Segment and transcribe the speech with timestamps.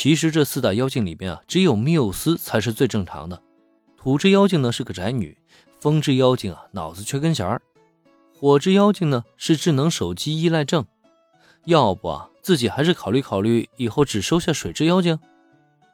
[0.00, 3.42] 其实这四大妖精里边啊，只有缪斯才是最正常的。
[3.96, 5.36] 土之妖精呢是个宅女，
[5.80, 7.60] 风之妖精啊脑子缺根弦儿，
[8.32, 10.86] 火之妖精呢是智能手机依赖症。
[11.64, 15.18] 要不啊，自己还是考虑考虑，以后只收下水之妖精。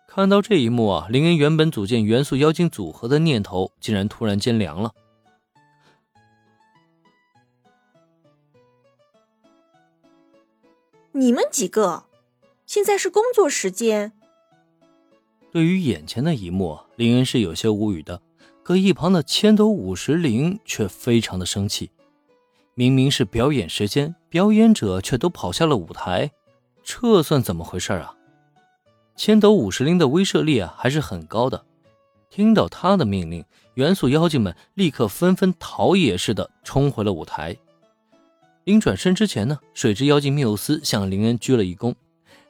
[0.06, 4.92] 看到这一幕啊，林恩原本组建元素妖精组合的念头竟然突然间凉了。
[11.12, 12.04] 你们几个，
[12.74, 14.10] 现在是工作时间。
[15.52, 18.20] 对于眼前的一幕，林恩是有些无语的，
[18.64, 21.92] 可一旁的千斗五十铃却非常的生气。
[22.74, 26.32] 明明是表演时间，表演者却都跑下了舞台，
[26.82, 28.16] 这算怎么回事啊？
[29.14, 31.64] 千斗五十铃的威慑力啊还是很高的，
[32.28, 37.56] 听到他的命令，元素妖精们立刻纷纷逃也似的冲回了舞台。
[38.64, 41.94] 临转身之前呢，水之妖精缪斯向林恩鞠了一躬，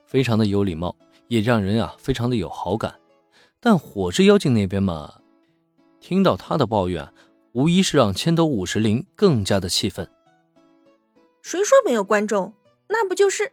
[0.07, 0.95] 非常的有礼貌，
[1.29, 2.95] 也让人啊非常的有好感。
[3.61, 5.15] 但火之妖精那边嘛，
[6.01, 7.09] 听到他的抱怨，
[7.53, 10.09] 无疑是让千斗五十铃更加的气愤。
[11.43, 12.53] 谁说没有观众？
[12.89, 13.53] 那不就是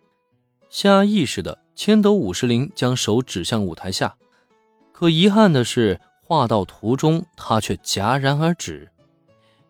[0.70, 4.16] 下意识的千斗五十铃将手指向舞台下，
[4.92, 8.90] 可遗憾的是，话到途中他却戛然而止。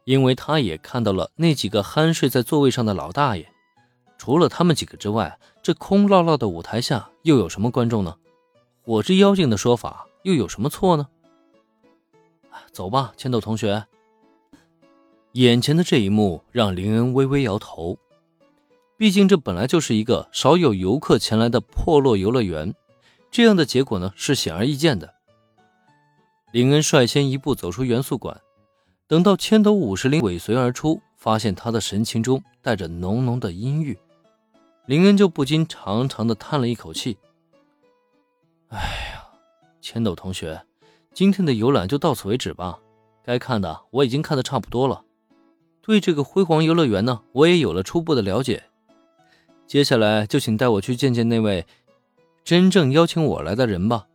[0.03, 3.47] 因为他也看到了那几个酣睡在座位上的老大爷，
[4.21, 8.15] 除了他们几个之外，这空落落的舞台下又有什么观众呢？
[8.83, 11.07] 火之妖精的说法又有什么错呢？
[12.71, 13.83] 走吧，千斗同学。
[15.31, 17.97] 眼前的这一幕让林恩微微摇头，
[18.95, 22.75] 毕竟这本来就是一个少有游客前来的破落游乐园，
[23.31, 25.15] 这样的结果呢是显而易见的。
[26.53, 28.39] 林恩率先一步走出元素馆。
[29.07, 33.97] 等到千斗五十铃尾随而出，发现他的神情中带着浓浓的阴郁，
[34.85, 37.17] 林恩就不禁长长的叹了一口气
[38.69, 38.79] ：“哎
[39.13, 39.23] 呀，
[39.79, 40.65] 千斗同学，
[41.13, 42.79] 今天的游览就到此为止吧。
[43.23, 45.03] 该看的我已经看的差不多了，
[45.81, 48.63] 对这个辉煌游乐园呢，我也有了初步的了解。
[49.67, 51.65] 接下来就请带我去见见那位
[52.43, 54.07] 真正邀请我来的人吧。”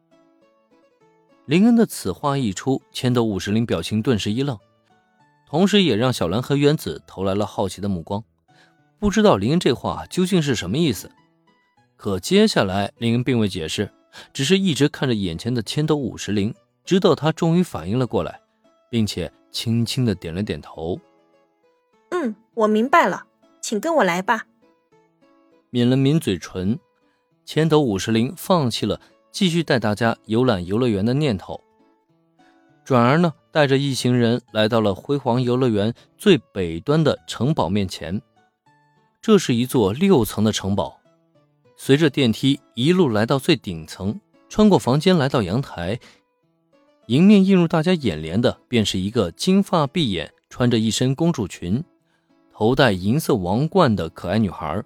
[1.47, 4.59] 林恩的此话一出，千斗五十铃表情顿时一愣。
[5.49, 8.25] 同时，也让小兰和原子投来了好奇的目光，
[8.99, 11.11] 不知道林恩这话究竟是什么意思。
[11.97, 13.91] 可接下来，林恩并未解释，
[14.33, 18.41] 只是一直看着眼前的千斗五十铃，直到他终于反应了过来，
[18.91, 20.99] 并且轻轻的点了点头
[22.11, 23.27] ：“嗯，我明白了，
[23.61, 24.47] 请跟我来吧。”
[25.71, 26.79] 抿了抿嘴唇，
[27.45, 31.61] 千斗五十铃放弃了继续带大家游览游乐园的念头。
[32.85, 38.23] 转而呢，带着一行人来到了辉煌游乐园最北端的城堡面前。
[39.27, 41.01] 这是一座六层的城堡，
[41.77, 45.99] 随着电梯一路来到最顶层，穿过房间来到阳台，
[47.09, 51.83] 迎面映入大家眼帘的便是一个金发碧眼、穿着一身公主裙、
[52.55, 54.81] 头戴银色王冠的可爱女孩。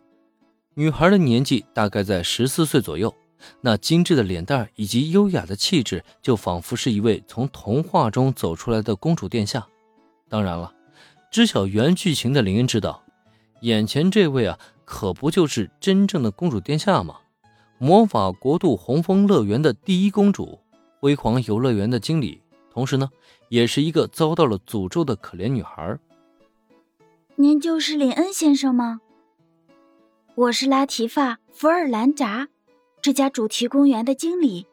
[0.72, 3.15] 女孩的年纪大概在十四岁左右。
[3.61, 9.67] 那精致的脸蛋以及优雅的气质，就仿佛是一位从童话中走出来的公主殿下。
[10.31, 10.72] 当然了，
[11.31, 13.05] 知晓原剧情的林恩知道，
[13.60, 17.21] 眼前这位啊，可不就是真正的公主殿下吗？
[17.78, 20.60] 魔法国度红枫乐园的第一公主，
[20.98, 23.09] 辉煌游乐园的经理，同时呢，
[23.48, 25.98] 也是一个遭到了诅咒的可怜女孩。
[27.37, 29.00] 您就是林恩先生吗？
[30.34, 32.48] 我是拉提发·福尔兰扎。
[33.03, 34.66] 这家主题公园的经理，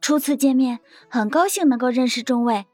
[0.00, 2.66] 初次见面，很高兴能够认识众位。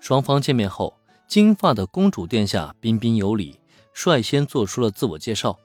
[0.00, 0.94] 双方见面后，
[1.26, 3.58] 金发的公主殿下彬彬有礼，
[3.94, 5.58] 率先做出了自我介绍。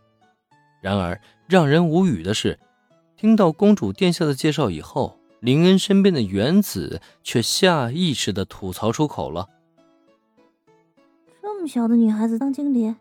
[0.81, 2.57] 然而，让人无语的是，
[3.17, 9.49] 听到公主殿下的介绍以后，林恩身边的原子却下意识的吐槽出口了
[11.41, 12.95] ：“这么小的女孩子当经理，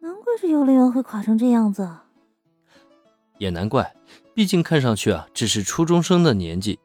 [0.00, 1.88] 难怪这游乐园会垮成这样子。”
[3.38, 3.94] 也难怪，
[4.34, 6.78] 毕竟看上去啊只是初中生的年纪，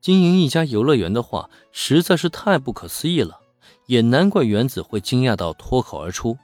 [0.00, 3.40] 经营一家游乐园的话实在是太不可思议了。
[3.88, 6.38] 也难怪原子会惊讶到脱口而出。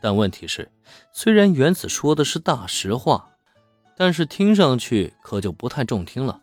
[0.00, 0.70] 但问题是，
[1.12, 3.30] 虽然原子说的是大实话，
[3.96, 6.40] 但是听上去可就不太中听了。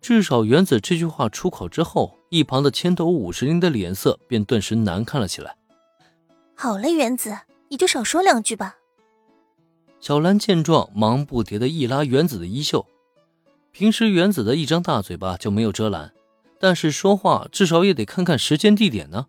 [0.00, 5.56] 至少原子这句话出口之后，一旁的千斗五十铃的脸色便顿时难看了起来。
[6.54, 7.36] 好了，原子，
[7.68, 8.76] 你就少说两句吧。
[9.98, 12.86] 小兰见状，忙不迭地一拉原子的衣袖。
[13.72, 16.12] 平时原子的一张大嘴巴就没有遮拦，
[16.60, 19.26] 但是说话至少也得看看时间地点呢。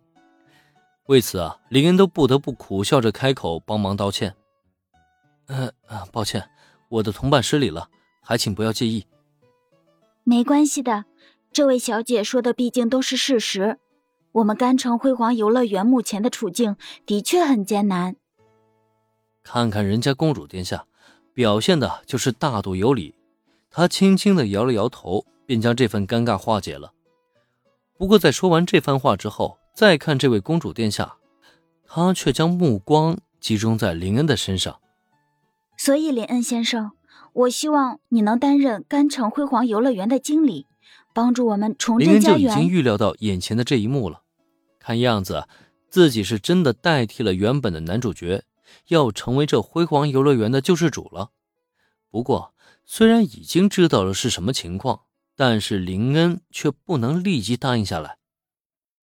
[1.06, 4.34] 为此啊，林恩都不得不苦笑着开口帮忙道歉
[5.46, 6.48] ：“呃啊，抱歉，
[6.88, 7.88] 我的同伴失礼了，
[8.22, 9.06] 还请不要介意。
[10.24, 11.04] 没关系的，
[11.52, 13.78] 这位小姐说的毕竟都是事实。
[14.32, 16.76] 我们甘城辉煌游乐园目前的处境
[17.06, 18.16] 的确很艰难。
[19.44, 20.86] 看看人家公主殿下，
[21.32, 23.14] 表现的就是大度有礼。
[23.70, 26.92] 他轻轻的摇了摇头，便将这份尴尬化解了。
[27.96, 31.16] 不过在说完这番话之后，再看这位公主殿下，
[31.86, 34.80] 她却将目光集中在林恩的身上。
[35.76, 36.92] 所以，林恩先生，
[37.34, 40.66] 我希望你能担任甘城辉煌游乐园的经理，
[41.12, 42.38] 帮助我们重振家园。
[42.38, 44.22] 林恩就已经预料到眼前的这一幕了，
[44.80, 45.46] 看样子
[45.90, 48.44] 自己是真的代替了原本的男主角，
[48.88, 51.32] 要成为这辉煌游乐园的救世主了。
[52.10, 52.54] 不过，
[52.86, 55.02] 虽然已经知道了是什么情况，
[55.36, 58.16] 但是林恩却不能立即答应下来。